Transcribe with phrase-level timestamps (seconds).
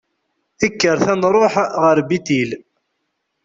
[0.73, 1.53] Kkret ad nṛuḥ
[1.83, 2.49] ɣer Bitil.